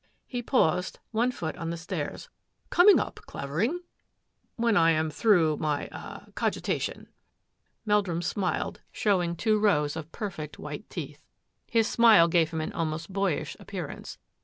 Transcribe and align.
He 0.25 0.41
paused, 0.41 0.97
one 1.11 1.29
foot 1.31 1.55
on 1.57 1.69
the 1.69 1.77
stairs." 1.77 2.27
Co 2.71 2.87
up, 2.97 3.19
Clavering? 3.27 3.81
""When 4.55 4.75
I 4.75 4.89
am 4.89 5.11
through 5.11 5.57
my— 5.57 5.87
ah— 5.91 6.23
cogitat 6.35 7.05
Meldrum 7.85 8.23
smiled, 8.23 8.81
showing 8.91 9.35
two 9.35 9.59
rows 9.59 9.95
of 9.95 10.11
pe 10.11 10.29
white 10.57 10.89
teeth. 10.89 11.21
His 11.67 11.87
smile 11.87 12.27
gave 12.27 12.49
him 12.49 12.61
an 12.61 12.73
almost 12.73 13.11
h 13.15 13.55
appearance. 13.59 14.17